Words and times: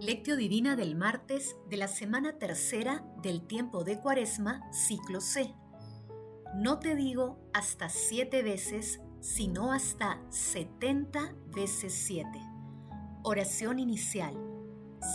Lectio 0.00 0.36
Divina 0.36 0.76
del 0.76 0.94
martes 0.94 1.56
de 1.68 1.76
la 1.76 1.88
semana 1.88 2.38
tercera 2.38 3.04
del 3.20 3.44
tiempo 3.48 3.82
de 3.82 3.98
Cuaresma, 3.98 4.62
ciclo 4.72 5.20
C. 5.20 5.52
No 6.54 6.78
te 6.78 6.94
digo 6.94 7.40
hasta 7.52 7.88
siete 7.88 8.44
veces, 8.44 9.00
sino 9.18 9.72
hasta 9.72 10.22
setenta 10.30 11.34
veces 11.48 11.92
siete. 11.94 12.38
Oración 13.24 13.80
inicial. 13.80 14.36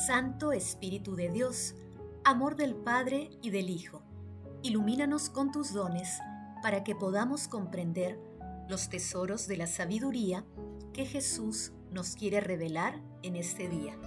Santo 0.05 0.51
Espíritu 0.51 1.15
de 1.15 1.29
Dios, 1.29 1.75
amor 2.25 2.57
del 2.57 2.75
Padre 2.75 3.29
y 3.41 3.51
del 3.51 3.69
Hijo, 3.69 4.03
ilumínanos 4.63 5.29
con 5.29 5.53
tus 5.53 5.71
dones 5.71 6.19
para 6.61 6.83
que 6.83 6.93
podamos 6.93 7.47
comprender 7.47 8.19
los 8.67 8.89
tesoros 8.89 9.47
de 9.47 9.55
la 9.55 9.67
sabiduría 9.67 10.43
que 10.91 11.05
Jesús 11.05 11.71
nos 11.89 12.17
quiere 12.17 12.41
revelar 12.41 13.01
en 13.21 13.37
este 13.37 13.69
día 13.69 13.97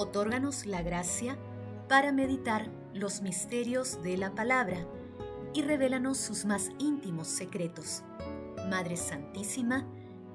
otórganos 0.00 0.64
la 0.64 0.82
gracia 0.82 1.36
para 1.86 2.10
meditar 2.10 2.70
los 2.94 3.20
misterios 3.20 4.02
de 4.02 4.16
la 4.16 4.34
palabra 4.34 4.86
y 5.52 5.60
revélanos 5.62 6.16
sus 6.16 6.46
más 6.46 6.70
íntimos 6.78 7.28
secretos. 7.28 8.02
Madre 8.70 8.96
Santísima, 8.96 9.86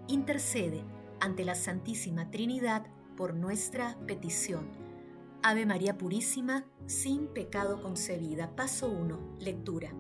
intercede 0.08 0.84
ante 1.20 1.44
la 1.46 1.56
Santísima 1.56 2.30
Trinidad 2.30 2.86
por 3.18 3.34
nuestra 3.34 3.98
petición. 4.06 4.70
Ave 5.42 5.66
María 5.66 5.98
Purísima, 5.98 6.66
sin 6.86 7.28
pecado 7.28 7.82
concebida. 7.82 8.56
Paso 8.56 8.88
1. 8.90 9.38
Lectura. 9.40 9.94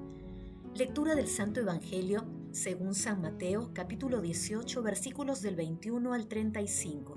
Lectura 0.75 1.15
del 1.15 1.27
Santo 1.27 1.61
Evangelio 1.61 2.25
según 2.51 2.93
San 2.93 3.21
Mateo, 3.21 3.71
capítulo 3.73 4.21
18, 4.21 4.81
versículos 4.83 5.41
del 5.41 5.55
21 5.55 6.13
al 6.13 6.27
35. 6.27 7.15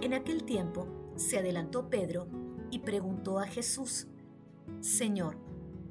En 0.00 0.14
aquel 0.14 0.44
tiempo, 0.44 0.99
se 1.20 1.38
adelantó 1.38 1.90
Pedro 1.90 2.26
y 2.70 2.80
preguntó 2.80 3.38
a 3.38 3.46
Jesús, 3.46 4.06
Señor, 4.80 5.36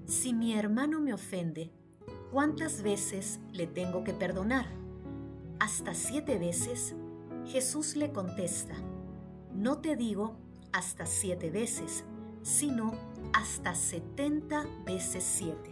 si 0.06 0.34
mi 0.34 0.54
hermano 0.54 1.00
me 1.00 1.14
ofende, 1.14 1.72
¿cuántas 2.32 2.82
veces 2.82 3.40
le 3.52 3.68
tengo 3.68 4.04
que 4.04 4.14
perdonar? 4.14 4.66
¿Hasta 5.60 5.94
siete 5.94 6.40
veces? 6.40 6.96
Jesús 7.46 7.96
le 7.96 8.12
contesta, 8.12 8.76
no 9.54 9.78
te 9.78 9.96
digo 9.96 10.36
hasta 10.72 11.06
siete 11.06 11.52
veces, 11.52 12.04
sino 12.42 12.94
hasta 13.34 13.76
setenta 13.76 14.66
veces 14.86 15.24
siete. 15.24 15.70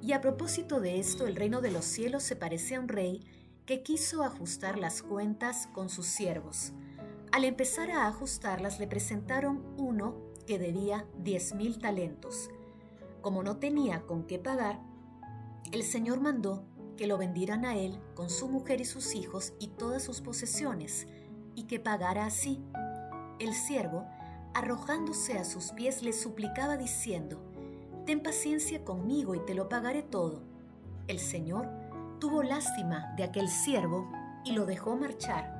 Y 0.00 0.12
a 0.12 0.20
propósito 0.20 0.80
de 0.80 1.00
esto, 1.00 1.26
el 1.26 1.34
reino 1.34 1.60
de 1.60 1.72
los 1.72 1.84
cielos 1.84 2.22
se 2.22 2.36
parece 2.36 2.76
a 2.76 2.80
un 2.80 2.88
rey 2.88 3.24
que 3.66 3.82
quiso 3.82 4.22
ajustar 4.22 4.78
las 4.78 5.02
cuentas 5.02 5.68
con 5.72 5.88
sus 5.88 6.06
siervos. 6.06 6.72
Al 7.32 7.44
empezar 7.44 7.92
a 7.92 8.08
ajustarlas 8.08 8.80
le 8.80 8.88
presentaron 8.88 9.62
uno 9.78 10.16
que 10.48 10.58
debía 10.58 11.06
diez 11.16 11.54
mil 11.54 11.78
talentos. 11.78 12.50
Como 13.20 13.44
no 13.44 13.58
tenía 13.58 14.02
con 14.02 14.24
qué 14.26 14.40
pagar, 14.40 14.80
el 15.70 15.84
Señor 15.84 16.20
mandó 16.20 16.64
que 16.96 17.06
lo 17.06 17.18
vendieran 17.18 17.64
a 17.64 17.76
él 17.76 18.00
con 18.16 18.30
su 18.30 18.48
mujer 18.48 18.80
y 18.80 18.84
sus 18.84 19.14
hijos 19.14 19.52
y 19.60 19.68
todas 19.68 20.02
sus 20.02 20.20
posesiones, 20.20 21.06
y 21.54 21.64
que 21.64 21.78
pagara 21.78 22.26
así. 22.26 22.64
El 23.38 23.54
siervo, 23.54 24.06
arrojándose 24.52 25.38
a 25.38 25.44
sus 25.44 25.70
pies, 25.70 26.02
le 26.02 26.12
suplicaba 26.12 26.76
diciendo, 26.76 27.40
Ten 28.06 28.24
paciencia 28.24 28.84
conmigo 28.84 29.36
y 29.36 29.44
te 29.46 29.54
lo 29.54 29.68
pagaré 29.68 30.02
todo. 30.02 30.42
El 31.06 31.20
Señor 31.20 31.68
tuvo 32.18 32.42
lástima 32.42 33.14
de 33.16 33.22
aquel 33.22 33.48
siervo 33.48 34.10
y 34.44 34.50
lo 34.50 34.66
dejó 34.66 34.96
marchar 34.96 35.59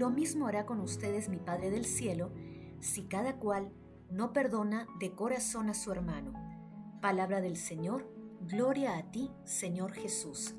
Lo 0.00 0.08
mismo 0.08 0.46
hará 0.46 0.64
con 0.64 0.80
ustedes 0.80 1.28
mi 1.28 1.36
Padre 1.36 1.68
del 1.68 1.84
Cielo, 1.84 2.32
si 2.80 3.02
cada 3.04 3.36
cual 3.36 3.70
no 4.10 4.32
perdona 4.32 4.86
de 4.98 5.14
corazón 5.14 5.68
a 5.68 5.74
su 5.74 5.92
hermano. 5.92 6.32
Palabra 7.02 7.42
del 7.42 7.58
Señor, 7.58 8.10
gloria 8.40 8.96
a 8.96 9.10
ti, 9.10 9.30
Señor 9.44 9.92
Jesús. 9.92 10.54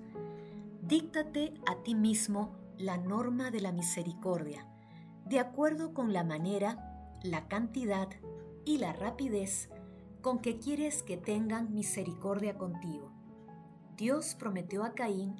Díctate 0.84 1.56
a 1.66 1.82
ti 1.82 1.96
mismo 1.96 2.56
la 2.78 2.98
norma 2.98 3.50
de 3.50 3.62
la 3.62 3.72
misericordia, 3.72 4.68
de 5.26 5.40
acuerdo 5.40 5.96
con 5.96 6.14
la 6.14 6.24
manera, 6.24 7.18
la 7.24 7.48
cantidad 7.48 8.10
y 8.64 8.78
la 8.78 8.94
rapidez 8.94 9.72
con 10.22 10.38
que 10.38 10.60
quieres 10.60 11.02
que 11.02 11.18
tengan 11.18 11.74
misericordia 11.74 12.60
contigo. 12.60 13.12
Dios 13.98 14.36
prometió 14.36 14.84
a 14.84 14.94
Caín 14.94 15.36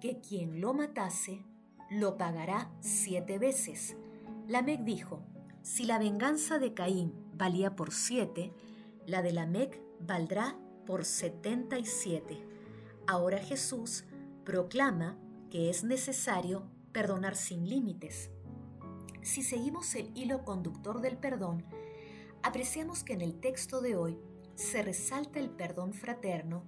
que 0.00 0.18
quien 0.18 0.60
lo 0.60 0.74
matase 0.74 1.44
lo 1.94 2.16
pagará 2.16 2.70
siete 2.80 3.38
veces. 3.38 3.96
Lamec 4.48 4.80
dijo, 4.80 5.22
si 5.62 5.84
la 5.84 5.98
venganza 5.98 6.58
de 6.58 6.74
Caín 6.74 7.14
valía 7.34 7.76
por 7.76 7.92
siete, 7.92 8.52
la 9.06 9.22
de 9.22 9.32
Lamec 9.32 9.80
valdrá 10.00 10.58
por 10.86 11.04
setenta 11.04 11.78
y 11.78 11.86
siete. 11.86 12.44
Ahora 13.06 13.38
Jesús 13.38 14.04
proclama 14.44 15.16
que 15.50 15.70
es 15.70 15.84
necesario 15.84 16.64
perdonar 16.92 17.36
sin 17.36 17.68
límites. 17.68 18.30
Si 19.22 19.42
seguimos 19.42 19.94
el 19.94 20.10
hilo 20.16 20.44
conductor 20.44 21.00
del 21.00 21.16
perdón, 21.16 21.64
apreciamos 22.42 23.04
que 23.04 23.12
en 23.12 23.20
el 23.20 23.38
texto 23.38 23.80
de 23.80 23.96
hoy 23.96 24.18
se 24.56 24.82
resalta 24.82 25.38
el 25.38 25.48
perdón 25.48 25.92
fraterno, 25.92 26.64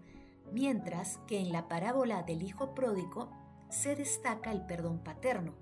mientras 0.53 1.19
que 1.27 1.41
en 1.41 1.51
la 1.51 1.67
parábola 1.67 2.23
del 2.23 2.43
Hijo 2.43 2.75
Pródigo 2.75 3.31
se 3.69 3.97
destaca 3.97 4.53
el 4.53 4.63
perdón 4.67 4.99
paterno. 4.99 5.55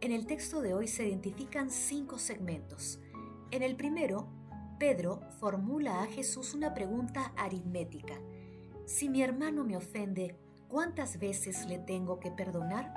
En 0.00 0.12
el 0.12 0.26
texto 0.26 0.62
de 0.62 0.74
hoy 0.74 0.88
se 0.88 1.06
identifican 1.06 1.70
cinco 1.70 2.18
segmentos. 2.18 3.00
En 3.50 3.62
el 3.62 3.76
primero, 3.76 4.28
Pedro 4.78 5.20
formula 5.40 6.02
a 6.02 6.06
Jesús 6.06 6.54
una 6.54 6.72
pregunta 6.72 7.32
aritmética. 7.36 8.14
Si 8.86 9.08
mi 9.08 9.22
hermano 9.22 9.64
me 9.64 9.76
ofende, 9.76 10.36
¿cuántas 10.68 11.18
veces 11.18 11.66
le 11.66 11.78
tengo 11.78 12.18
que 12.18 12.30
perdonar? 12.30 12.94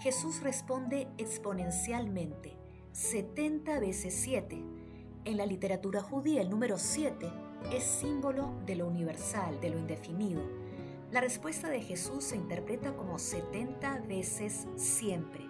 Jesús 0.00 0.42
responde 0.42 1.08
exponencialmente, 1.16 2.58
70 2.92 3.80
veces 3.80 4.14
7. 4.14 4.62
En 5.24 5.36
la 5.36 5.46
literatura 5.46 6.02
judía 6.02 6.42
el 6.42 6.50
número 6.50 6.76
7 6.78 7.26
es 7.72 7.84
símbolo 7.84 8.52
de 8.66 8.76
lo 8.76 8.86
universal, 8.86 9.60
de 9.60 9.70
lo 9.70 9.78
indefinido 9.78 10.63
la 11.14 11.20
respuesta 11.20 11.70
de 11.70 11.80
Jesús 11.80 12.24
se 12.24 12.36
interpreta 12.36 12.96
como 12.96 13.20
70 13.20 14.00
veces 14.08 14.66
siempre. 14.74 15.44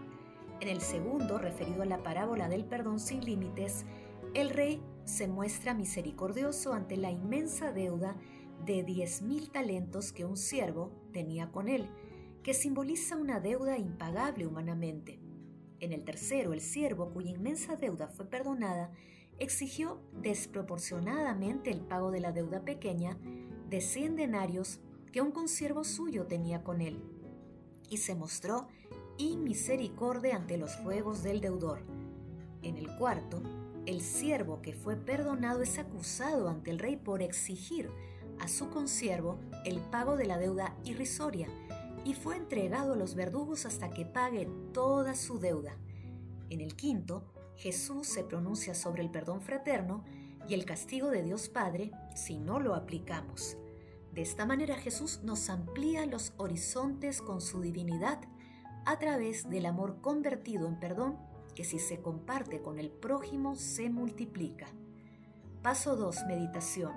En 0.60 0.68
el 0.68 0.82
segundo, 0.82 1.38
referido 1.38 1.80
a 1.80 1.86
la 1.86 2.02
parábola 2.02 2.50
del 2.50 2.66
perdón 2.66 3.00
sin 3.00 3.24
límites, 3.24 3.86
el 4.34 4.50
rey 4.50 4.82
se 5.06 5.26
muestra 5.26 5.72
misericordioso 5.72 6.74
ante 6.74 6.98
la 6.98 7.10
inmensa 7.10 7.72
deuda 7.72 8.14
de 8.66 8.84
10.000 8.84 9.52
talentos 9.52 10.12
que 10.12 10.26
un 10.26 10.36
siervo 10.36 10.92
tenía 11.14 11.50
con 11.50 11.68
él, 11.68 11.88
que 12.42 12.52
simboliza 12.52 13.16
una 13.16 13.40
deuda 13.40 13.78
impagable 13.78 14.46
humanamente. 14.46 15.18
En 15.80 15.94
el 15.94 16.04
tercero, 16.04 16.52
el 16.52 16.60
siervo, 16.60 17.08
cuya 17.14 17.30
inmensa 17.30 17.76
deuda 17.76 18.08
fue 18.08 18.26
perdonada, 18.26 18.92
exigió 19.38 20.02
desproporcionadamente 20.12 21.70
el 21.70 21.80
pago 21.80 22.10
de 22.10 22.20
la 22.20 22.32
deuda 22.32 22.66
pequeña 22.66 23.16
de 23.70 23.80
100 23.80 24.16
denarios 24.16 24.80
que 25.14 25.20
un 25.20 25.30
consiervo 25.30 25.84
suyo 25.84 26.26
tenía 26.26 26.64
con 26.64 26.80
él, 26.80 27.00
y 27.88 27.98
se 27.98 28.16
mostró 28.16 28.66
inmisericorde 29.16 30.32
ante 30.32 30.56
los 30.56 30.82
ruegos 30.82 31.22
del 31.22 31.40
deudor. 31.40 31.82
En 32.62 32.76
el 32.76 32.96
cuarto, 32.96 33.40
el 33.86 34.00
siervo 34.00 34.60
que 34.60 34.72
fue 34.72 34.96
perdonado 34.96 35.62
es 35.62 35.78
acusado 35.78 36.48
ante 36.48 36.72
el 36.72 36.80
rey 36.80 36.96
por 36.96 37.22
exigir 37.22 37.90
a 38.40 38.48
su 38.48 38.70
consiervo 38.70 39.38
el 39.64 39.78
pago 39.78 40.16
de 40.16 40.26
la 40.26 40.36
deuda 40.36 40.76
irrisoria 40.82 41.46
y 42.04 42.14
fue 42.14 42.36
entregado 42.36 42.94
a 42.94 42.96
los 42.96 43.14
verdugos 43.14 43.66
hasta 43.66 43.90
que 43.90 44.04
pague 44.04 44.48
toda 44.72 45.14
su 45.14 45.38
deuda. 45.38 45.76
En 46.50 46.60
el 46.60 46.74
quinto, 46.74 47.22
Jesús 47.54 48.08
se 48.08 48.24
pronuncia 48.24 48.74
sobre 48.74 49.04
el 49.04 49.12
perdón 49.12 49.42
fraterno 49.42 50.04
y 50.48 50.54
el 50.54 50.64
castigo 50.64 51.10
de 51.10 51.22
Dios 51.22 51.48
Padre 51.48 51.92
si 52.16 52.36
no 52.36 52.58
lo 52.58 52.74
aplicamos. 52.74 53.56
De 54.14 54.22
esta 54.22 54.46
manera 54.46 54.76
Jesús 54.76 55.20
nos 55.24 55.50
amplía 55.50 56.06
los 56.06 56.34
horizontes 56.36 57.20
con 57.20 57.40
su 57.40 57.60
divinidad 57.60 58.20
a 58.86 58.96
través 59.00 59.50
del 59.50 59.66
amor 59.66 60.00
convertido 60.00 60.68
en 60.68 60.78
perdón 60.78 61.18
que 61.56 61.64
si 61.64 61.80
se 61.80 62.00
comparte 62.00 62.62
con 62.62 62.78
el 62.78 62.90
prójimo 62.90 63.56
se 63.56 63.90
multiplica. 63.90 64.66
Paso 65.62 65.96
2. 65.96 66.26
Meditación. 66.28 66.92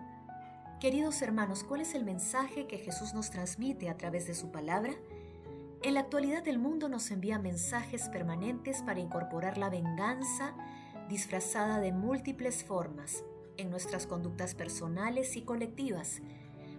Queridos 0.79 1.23
hermanos, 1.23 1.63
¿cuál 1.63 1.81
es 1.81 1.95
el 1.95 2.05
mensaje 2.05 2.67
que 2.67 2.77
Jesús 2.77 3.15
nos 3.15 3.31
transmite 3.31 3.89
a 3.89 3.97
través 3.97 4.27
de 4.27 4.35
su 4.35 4.51
palabra? 4.51 4.93
En 5.81 5.95
la 5.95 6.01
actualidad 6.01 6.47
el 6.47 6.59
mundo 6.59 6.87
nos 6.87 7.09
envía 7.09 7.39
mensajes 7.39 8.09
permanentes 8.09 8.83
para 8.83 8.99
incorporar 8.99 9.57
la 9.57 9.71
venganza 9.71 10.53
disfrazada 11.09 11.79
de 11.79 11.93
múltiples 11.93 12.63
formas 12.63 13.23
en 13.57 13.71
nuestras 13.71 14.05
conductas 14.05 14.53
personales 14.53 15.35
y 15.35 15.41
colectivas. 15.41 16.21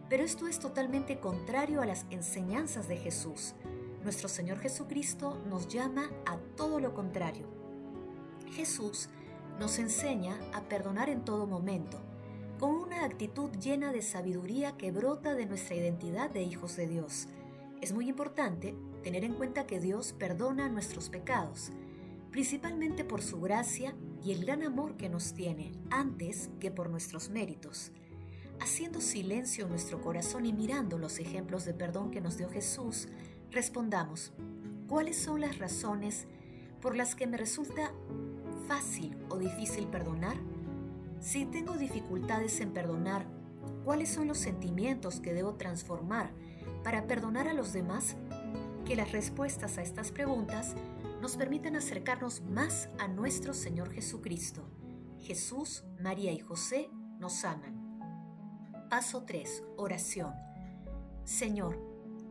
Pero 0.08 0.24
esto 0.24 0.46
es 0.46 0.58
totalmente 0.58 1.20
contrario 1.20 1.82
a 1.82 1.86
las 1.86 2.06
enseñanzas 2.10 2.88
de 2.88 2.96
Jesús. 2.96 3.54
Nuestro 4.02 4.28
Señor 4.28 4.58
Jesucristo 4.58 5.42
nos 5.48 5.68
llama 5.68 6.10
a 6.24 6.38
todo 6.56 6.80
lo 6.80 6.94
contrario. 6.94 7.46
Jesús 8.52 9.10
nos 9.58 9.78
enseña 9.78 10.38
a 10.54 10.62
perdonar 10.62 11.10
en 11.10 11.24
todo 11.24 11.46
momento, 11.46 11.98
con 12.58 12.70
una 12.70 13.04
actitud 13.04 13.50
llena 13.60 13.92
de 13.92 14.02
sabiduría 14.02 14.76
que 14.76 14.92
brota 14.92 15.34
de 15.34 15.46
nuestra 15.46 15.76
identidad 15.76 16.30
de 16.30 16.42
hijos 16.42 16.76
de 16.76 16.86
Dios. 16.86 17.28
Es 17.82 17.92
muy 17.92 18.08
importante 18.08 18.74
tener 19.02 19.24
en 19.24 19.34
cuenta 19.34 19.66
que 19.66 19.78
Dios 19.78 20.14
perdona 20.18 20.68
nuestros 20.68 21.10
pecados, 21.10 21.70
principalmente 22.30 23.04
por 23.04 23.20
su 23.20 23.40
gracia 23.40 23.94
y 24.24 24.32
el 24.32 24.44
gran 24.44 24.62
amor 24.62 24.96
que 24.96 25.08
nos 25.08 25.34
tiene, 25.34 25.72
antes 25.90 26.50
que 26.60 26.70
por 26.70 26.88
nuestros 26.88 27.30
méritos. 27.30 27.92
Haciendo 28.60 29.00
silencio 29.00 29.64
en 29.64 29.70
nuestro 29.70 30.00
corazón 30.00 30.44
y 30.46 30.52
mirando 30.52 30.98
los 30.98 31.18
ejemplos 31.18 31.64
de 31.64 31.74
perdón 31.74 32.10
que 32.10 32.20
nos 32.20 32.36
dio 32.36 32.48
Jesús, 32.50 33.08
respondamos, 33.50 34.32
¿cuáles 34.88 35.16
son 35.16 35.40
las 35.40 35.58
razones 35.58 36.26
por 36.80 36.96
las 36.96 37.14
que 37.14 37.26
me 37.26 37.36
resulta 37.36 37.92
fácil 38.66 39.16
o 39.28 39.38
difícil 39.38 39.86
perdonar? 39.86 40.36
Si 41.20 41.46
tengo 41.46 41.76
dificultades 41.76 42.60
en 42.60 42.72
perdonar, 42.72 43.26
¿cuáles 43.84 44.08
son 44.08 44.28
los 44.28 44.38
sentimientos 44.38 45.20
que 45.20 45.34
debo 45.34 45.54
transformar 45.54 46.32
para 46.82 47.06
perdonar 47.06 47.48
a 47.48 47.54
los 47.54 47.72
demás? 47.72 48.16
Que 48.84 48.96
las 48.96 49.12
respuestas 49.12 49.78
a 49.78 49.82
estas 49.82 50.12
preguntas 50.12 50.74
nos 51.20 51.36
permitan 51.36 51.76
acercarnos 51.76 52.42
más 52.42 52.88
a 52.98 53.08
nuestro 53.08 53.54
Señor 53.54 53.90
Jesucristo. 53.90 54.68
Jesús, 55.20 55.84
María 56.00 56.32
y 56.32 56.38
José 56.38 56.88
nos 57.18 57.44
aman. 57.44 57.77
Paso 58.88 59.24
3. 59.24 59.64
Oración. 59.76 60.34
Señor, 61.24 61.78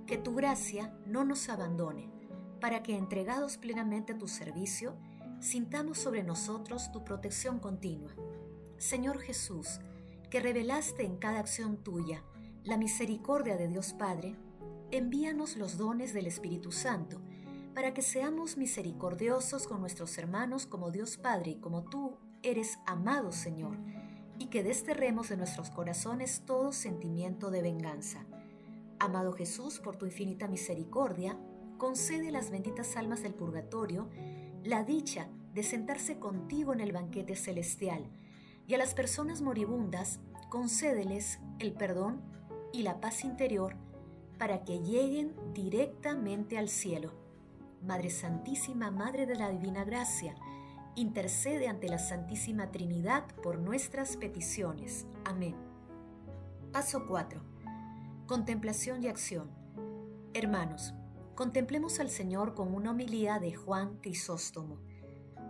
que 0.07 0.17
tu 0.17 0.33
gracia 0.33 0.91
no 1.05 1.23
nos 1.23 1.49
abandone, 1.49 2.09
para 2.59 2.81
que 2.81 2.97
entregados 2.97 3.57
plenamente 3.57 4.13
a 4.13 4.17
tu 4.17 4.27
servicio, 4.27 4.95
sintamos 5.39 5.99
sobre 5.99 6.23
nosotros 6.23 6.91
tu 6.91 7.03
protección 7.03 7.59
continua. 7.59 8.11
Señor 8.77 9.19
Jesús, 9.19 9.81
que 10.31 10.39
revelaste 10.39 11.05
en 11.05 11.17
cada 11.17 11.37
acción 11.37 11.77
tuya 11.77 12.23
la 12.63 12.77
misericordia 12.77 13.55
de 13.55 13.67
Dios 13.67 13.93
Padre, 13.93 14.35
envíanos 14.89 15.57
los 15.57 15.77
dones 15.77 16.11
del 16.15 16.25
Espíritu 16.25 16.71
Santo, 16.71 17.21
para 17.75 17.93
que 17.93 18.01
seamos 18.01 18.57
misericordiosos 18.57 19.67
con 19.67 19.79
nuestros 19.79 20.17
hermanos 20.17 20.65
como 20.65 20.89
Dios 20.89 21.17
Padre 21.17 21.51
y 21.51 21.59
como 21.59 21.83
tú 21.83 22.17
eres 22.41 22.79
amado 22.87 23.31
Señor, 23.31 23.77
y 24.39 24.47
que 24.47 24.63
desterremos 24.63 25.29
de 25.29 25.37
nuestros 25.37 25.69
corazones 25.69 26.43
todo 26.45 26.71
sentimiento 26.71 27.51
de 27.51 27.61
venganza. 27.61 28.25
Amado 28.99 29.33
Jesús, 29.33 29.79
por 29.79 29.95
tu 29.95 30.05
infinita 30.05 30.47
misericordia, 30.47 31.37
concede 31.77 32.31
las 32.31 32.49
benditas 32.49 32.97
almas 32.97 33.21
del 33.21 33.33
purgatorio 33.33 34.09
la 34.63 34.83
dicha 34.83 35.29
de 35.53 35.63
sentarse 35.63 36.19
contigo 36.19 36.73
en 36.73 36.81
el 36.81 36.91
banquete 36.91 37.35
celestial, 37.35 38.09
y 38.67 38.73
a 38.73 38.77
las 38.77 38.93
personas 38.93 39.41
moribundas 39.41 40.19
concédeles 40.49 41.39
el 41.59 41.73
perdón 41.73 42.21
y 42.73 42.83
la 42.83 42.99
paz 42.99 43.23
interior 43.23 43.75
para 44.37 44.65
que 44.65 44.79
lleguen 44.79 45.33
directamente 45.53 46.57
al 46.57 46.67
cielo. 46.67 47.13
Madre 47.81 48.09
Santísima, 48.09 48.91
Madre 48.91 49.25
de 49.25 49.35
la 49.35 49.49
Divina 49.49 49.85
Gracia, 49.85 50.35
intercede 50.97 51.69
ante 51.69 51.87
la 51.87 51.99
Santísima 51.99 52.71
Trinidad 52.71 53.25
por 53.41 53.57
nuestras 53.59 54.17
peticiones. 54.17 55.07
Amén. 55.23 55.55
Paso 56.73 57.07
4. 57.07 57.41
Contemplación 58.27 59.01
y 59.01 59.07
acción. 59.07 59.49
Hermanos, 60.33 60.93
Contemplemos 61.37 61.99
al 61.99 62.09
Señor 62.09 62.55
con 62.55 62.73
una 62.73 62.89
homilía 62.89 63.37
de 63.37 63.53
Juan 63.53 63.97
Crisóstomo. 64.01 64.79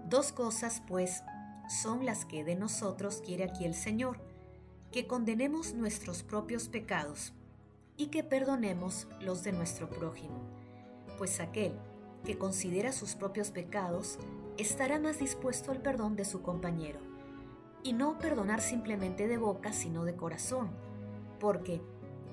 Dos 0.09 0.33
cosas, 0.33 0.83
pues, 0.85 1.23
son 1.69 2.05
las 2.05 2.25
que 2.25 2.43
de 2.43 2.57
nosotros 2.57 3.21
quiere 3.25 3.45
aquí 3.45 3.63
el 3.63 3.73
Señor, 3.73 4.19
que 4.91 5.07
condenemos 5.07 5.75
nuestros 5.75 6.23
propios 6.23 6.67
pecados 6.67 7.31
y 7.95 8.07
que 8.07 8.21
perdonemos 8.21 9.07
los 9.21 9.45
de 9.45 9.53
nuestro 9.53 9.89
prójimo, 9.89 10.41
pues 11.17 11.39
aquel 11.39 11.71
que 12.25 12.37
considera 12.37 12.91
sus 12.91 13.15
propios 13.15 13.51
pecados 13.51 14.19
estará 14.57 14.99
más 14.99 15.19
dispuesto 15.19 15.71
al 15.71 15.81
perdón 15.81 16.15
de 16.15 16.25
su 16.25 16.41
compañero, 16.41 16.99
y 17.83 17.93
no 17.93 18.17
perdonar 18.17 18.61
simplemente 18.61 19.27
de 19.27 19.37
boca, 19.37 19.71
sino 19.71 20.03
de 20.03 20.15
corazón, 20.15 20.69
porque 21.39 21.81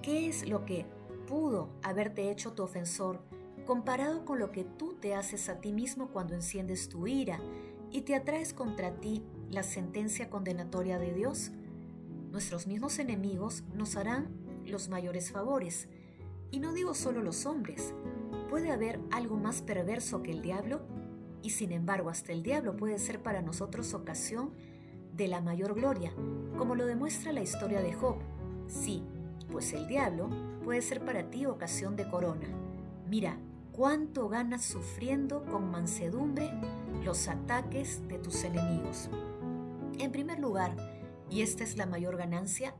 ¿qué 0.03 0.29
es 0.29 0.49
lo 0.49 0.65
que 0.65 0.87
pudo 1.27 1.69
haberte 1.83 2.31
hecho 2.31 2.53
tu 2.53 2.63
ofensor 2.63 3.21
comparado 3.67 4.25
con 4.25 4.39
lo 4.39 4.51
que 4.51 4.65
tú 4.65 4.95
te 4.95 5.15
haces 5.15 5.49
a 5.49 5.61
ti 5.61 5.73
mismo 5.73 6.09
cuando 6.09 6.35
enciendes 6.35 6.89
tu 6.89 7.07
ira 7.07 7.41
y 7.91 8.03
te 8.03 8.15
atraes 8.15 8.53
contra 8.53 9.01
ti 9.01 9.23
la 9.51 9.63
sentencia 9.63 10.29
condenatoria 10.29 10.99
de 10.99 11.15
Dios, 11.15 11.53
nuestros 12.31 12.67
mismos 12.67 12.99
enemigos 12.99 13.63
nos 13.73 13.97
harán 13.97 14.29
los 14.67 14.89
mayores 14.89 15.31
favores. 15.31 15.89
Y 16.51 16.59
no 16.59 16.73
digo 16.73 16.95
solo 16.95 17.23
los 17.23 17.47
hombres, 17.47 17.95
puede 18.51 18.71
haber 18.71 19.01
algo 19.11 19.37
más 19.37 19.63
perverso 19.63 20.23
que 20.23 20.33
el 20.33 20.43
diablo, 20.43 20.83
y 21.45 21.51
sin 21.51 21.73
embargo 21.73 22.09
hasta 22.09 22.33
el 22.33 22.43
diablo 22.43 22.75
puede 22.75 22.99
ser 22.99 23.23
para 23.23 23.43
nosotros 23.43 23.93
ocasión 23.93 24.51
de 25.15 25.29
la 25.29 25.43
mayor 25.43 25.75
gloria, 25.75 26.11
como 26.57 26.75
lo 26.75 26.87
demuestra 26.87 27.33
la 27.33 27.43
historia 27.43 27.83
de 27.83 27.93
Job. 27.93 28.17
Sí, 28.67 29.05
pues 29.53 29.75
el 29.75 29.87
diablo 29.87 30.31
puede 30.65 30.81
ser 30.81 31.05
para 31.05 31.29
ti 31.29 31.45
ocasión 31.45 31.97
de 31.97 32.09
corona. 32.09 32.49
Mira, 33.11 33.37
cuánto 33.73 34.31
ganas 34.31 34.65
sufriendo 34.65 35.45
con 35.45 35.71
mansedumbre 35.71 36.51
los 37.05 37.29
ataques 37.29 38.09
de 38.09 38.19
tus 38.19 38.43
enemigos. 38.45 39.11
En 39.99 40.13
primer 40.13 40.39
lugar, 40.39 40.75
y 41.29 41.43
esta 41.43 41.63
es 41.63 41.77
la 41.77 41.85
mayor 41.85 42.17
ganancia, 42.17 42.75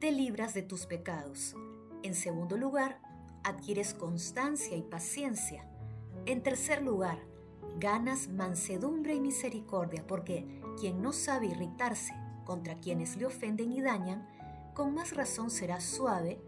te 0.00 0.10
libras 0.10 0.54
de 0.54 0.62
tus 0.62 0.86
pecados. 0.86 1.54
En 2.02 2.16
segundo 2.16 2.56
lugar, 2.56 3.00
adquieres 3.44 3.94
constancia 3.94 4.76
y 4.76 4.82
paciencia. 4.82 5.68
En 6.26 6.42
tercer 6.42 6.82
lugar, 6.82 7.18
ganas 7.78 8.28
mansedumbre 8.28 9.14
y 9.14 9.20
misericordia, 9.20 10.06
porque 10.06 10.46
quien 10.78 11.02
no 11.02 11.12
sabe 11.12 11.46
irritarse 11.46 12.14
contra 12.44 12.80
quienes 12.80 13.16
le 13.16 13.26
ofenden 13.26 13.72
y 13.72 13.80
dañan, 13.80 14.28
con 14.74 14.94
más 14.94 15.14
razón 15.14 15.50
será 15.50 15.80
suave 15.80 16.40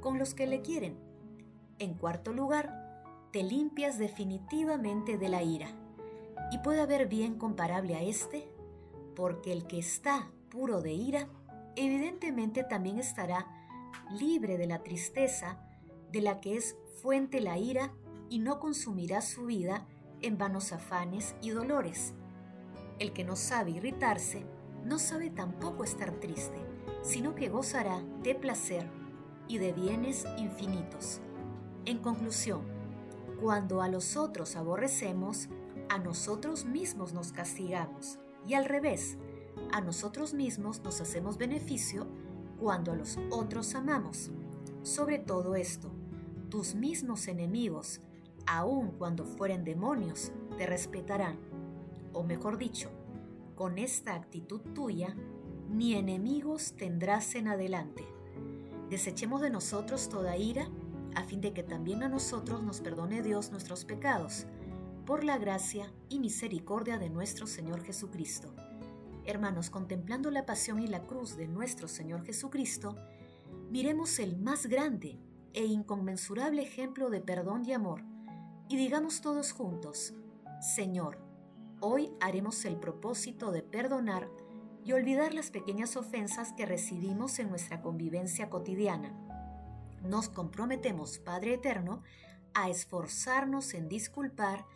con 0.00 0.18
los 0.18 0.34
que 0.34 0.46
le 0.46 0.62
quieren. 0.62 0.98
En 1.78 1.94
cuarto 1.94 2.32
lugar, 2.32 3.28
te 3.32 3.42
limpias 3.42 3.98
definitivamente 3.98 5.18
de 5.18 5.28
la 5.28 5.42
ira. 5.42 5.68
Y 6.50 6.58
puede 6.58 6.80
haber 6.80 7.08
bien 7.08 7.38
comparable 7.38 7.94
a 7.94 8.02
este, 8.02 8.48
porque 9.14 9.52
el 9.52 9.66
que 9.66 9.78
está 9.78 10.30
puro 10.50 10.80
de 10.80 10.92
ira, 10.92 11.28
evidentemente 11.76 12.64
también 12.64 12.98
estará 12.98 13.46
libre 14.10 14.56
de 14.56 14.66
la 14.66 14.82
tristeza 14.82 15.58
de 16.10 16.22
la 16.22 16.40
que 16.40 16.56
es 16.56 16.76
fuente 17.02 17.40
la 17.40 17.58
ira 17.58 17.92
y 18.30 18.38
no 18.38 18.58
consumirá 18.60 19.20
su 19.20 19.46
vida 19.46 19.86
en 20.22 20.38
vanos 20.38 20.72
afanes 20.72 21.34
y 21.42 21.50
dolores. 21.50 22.14
El 22.98 23.12
que 23.12 23.24
no 23.24 23.36
sabe 23.36 23.72
irritarse, 23.72 24.44
no 24.84 24.98
sabe 24.98 25.30
tampoco 25.30 25.84
estar 25.84 26.12
triste, 26.12 26.58
sino 27.02 27.34
que 27.34 27.48
gozará 27.48 28.02
de 28.22 28.34
placer 28.34 28.88
y 29.46 29.58
de 29.58 29.72
bienes 29.72 30.26
infinitos. 30.36 31.20
En 31.84 31.98
conclusión, 31.98 32.62
cuando 33.40 33.82
a 33.82 33.88
los 33.88 34.16
otros 34.16 34.56
aborrecemos, 34.56 35.48
a 35.88 35.98
nosotros 35.98 36.64
mismos 36.64 37.12
nos 37.12 37.32
castigamos 37.32 38.18
y 38.46 38.54
al 38.54 38.64
revés, 38.64 39.16
a 39.72 39.80
nosotros 39.80 40.34
mismos 40.34 40.80
nos 40.82 41.00
hacemos 41.00 41.38
beneficio 41.38 42.06
cuando 42.60 42.92
a 42.92 42.96
los 42.96 43.18
otros 43.30 43.74
amamos. 43.74 44.30
Sobre 44.82 45.18
todo 45.18 45.54
esto, 45.54 45.90
tus 46.48 46.74
mismos 46.74 47.28
enemigos, 47.28 48.00
aun 48.48 48.92
cuando 48.92 49.24
fueren 49.24 49.62
demonios, 49.62 50.32
te 50.56 50.66
respetarán. 50.66 51.38
O 52.12 52.24
mejor 52.24 52.56
dicho, 52.56 52.90
con 53.54 53.78
esta 53.78 54.14
actitud 54.14 54.60
tuya, 54.74 55.14
ni 55.68 55.94
enemigos 55.94 56.72
tendrás 56.72 57.34
en 57.34 57.48
adelante. 57.48 58.04
Desechemos 58.88 59.42
de 59.42 59.50
nosotros 59.50 60.08
toda 60.08 60.36
ira, 60.36 60.68
a 61.14 61.24
fin 61.24 61.40
de 61.42 61.52
que 61.52 61.62
también 61.62 62.02
a 62.02 62.08
nosotros 62.08 62.62
nos 62.62 62.80
perdone 62.80 63.22
Dios 63.22 63.50
nuestros 63.50 63.84
pecados, 63.84 64.46
por 65.04 65.24
la 65.24 65.36
gracia 65.36 65.92
y 66.08 66.18
misericordia 66.18 66.98
de 66.98 67.10
nuestro 67.10 67.46
Señor 67.46 67.82
Jesucristo. 67.82 68.54
Hermanos, 69.24 69.68
contemplando 69.68 70.30
la 70.30 70.46
pasión 70.46 70.80
y 70.80 70.86
la 70.86 71.02
cruz 71.02 71.36
de 71.36 71.48
nuestro 71.48 71.86
Señor 71.86 72.24
Jesucristo, 72.24 72.96
miremos 73.70 74.18
el 74.18 74.38
más 74.38 74.66
grande 74.66 75.18
e 75.52 75.66
inconmensurable 75.66 76.62
ejemplo 76.62 77.10
de 77.10 77.20
perdón 77.20 77.66
y 77.66 77.72
amor, 77.72 78.02
y 78.68 78.76
digamos 78.76 79.20
todos 79.22 79.52
juntos, 79.52 80.12
Señor, 80.60 81.18
hoy 81.80 82.12
haremos 82.20 82.64
el 82.64 82.76
propósito 82.76 83.50
de 83.50 83.62
perdonar 83.62 84.28
y 84.84 84.92
olvidar 84.92 85.32
las 85.32 85.50
pequeñas 85.50 85.96
ofensas 85.96 86.52
que 86.52 86.66
recibimos 86.66 87.38
en 87.38 87.48
nuestra 87.48 87.80
convivencia 87.80 88.50
cotidiana. 88.50 89.14
Nos 90.02 90.28
comprometemos, 90.28 91.18
Padre 91.18 91.54
Eterno, 91.54 92.02
a 92.54 92.68
esforzarnos 92.68 93.74
en 93.74 93.88
disculpar 93.88 94.66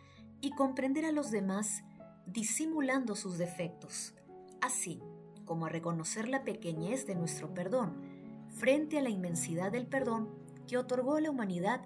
y 0.41 0.51
comprender 0.51 1.05
a 1.05 1.11
los 1.11 1.31
demás 1.31 1.83
disimulando 2.25 3.15
sus 3.15 3.37
defectos, 3.37 4.13
así 4.61 5.01
como 5.45 5.65
a 5.65 5.69
reconocer 5.69 6.27
la 6.29 6.43
pequeñez 6.43 7.05
de 7.05 7.15
nuestro 7.15 7.53
perdón 7.53 8.01
frente 8.49 8.97
a 8.97 9.01
la 9.01 9.09
inmensidad 9.09 9.71
del 9.71 9.87
perdón 9.87 10.29
que 10.67 10.77
otorgó 10.77 11.15
a 11.15 11.21
la 11.21 11.29
humanidad 11.29 11.85